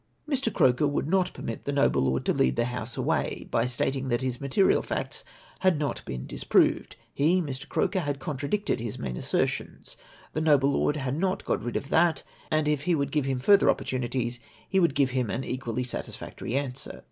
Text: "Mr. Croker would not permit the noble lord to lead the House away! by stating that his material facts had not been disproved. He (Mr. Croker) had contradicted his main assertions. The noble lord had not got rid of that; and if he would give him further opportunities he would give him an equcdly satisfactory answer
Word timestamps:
"Mr. 0.27 0.51
Croker 0.51 0.87
would 0.87 1.07
not 1.07 1.31
permit 1.31 1.65
the 1.65 1.71
noble 1.71 2.01
lord 2.01 2.25
to 2.25 2.33
lead 2.33 2.55
the 2.55 2.65
House 2.65 2.97
away! 2.97 3.47
by 3.51 3.67
stating 3.67 4.07
that 4.07 4.21
his 4.23 4.41
material 4.41 4.81
facts 4.81 5.23
had 5.59 5.77
not 5.77 6.03
been 6.05 6.25
disproved. 6.25 6.95
He 7.13 7.39
(Mr. 7.39 7.69
Croker) 7.69 7.99
had 7.99 8.17
contradicted 8.17 8.79
his 8.79 8.97
main 8.97 9.15
assertions. 9.15 9.95
The 10.33 10.41
noble 10.41 10.71
lord 10.71 10.95
had 10.95 11.15
not 11.19 11.45
got 11.45 11.61
rid 11.63 11.75
of 11.75 11.89
that; 11.89 12.23
and 12.49 12.67
if 12.67 12.85
he 12.85 12.95
would 12.95 13.11
give 13.11 13.25
him 13.25 13.37
further 13.37 13.69
opportunities 13.69 14.39
he 14.67 14.79
would 14.79 14.95
give 14.95 15.11
him 15.11 15.29
an 15.29 15.43
equcdly 15.43 15.85
satisfactory 15.85 16.55
answer 16.55 16.99